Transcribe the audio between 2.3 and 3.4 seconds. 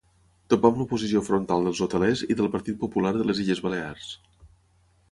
i del Partit Popular de